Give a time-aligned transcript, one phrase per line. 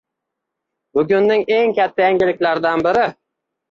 [0.95, 3.11] Bugunning eng katta yangiliklaridan biri